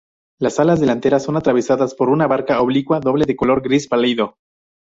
Las 0.39 0.59
alas 0.59 0.79
delanteras 0.79 1.21
son 1.21 1.37
atravesadas 1.37 1.93
por 1.93 2.09
una 2.09 2.25
barra 2.25 2.59
oblicua 2.59 2.99
doble 2.99 3.25
de 3.27 3.35
color 3.35 3.61
gris 3.61 3.87
pálido. 3.87 4.33